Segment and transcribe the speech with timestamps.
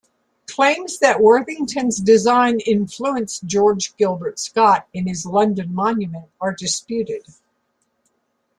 [0.47, 7.23] Claims that Worthington's design influenced George Gilbert Scott in his London monument are disputed.